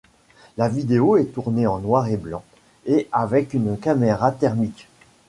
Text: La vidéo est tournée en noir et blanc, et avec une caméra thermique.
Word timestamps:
La 0.57 0.67
vidéo 0.67 1.15
est 1.17 1.31
tournée 1.31 1.67
en 1.67 1.77
noir 1.77 2.07
et 2.07 2.17
blanc, 2.17 2.43
et 2.87 3.07
avec 3.11 3.53
une 3.53 3.77
caméra 3.77 4.31
thermique. 4.31 4.89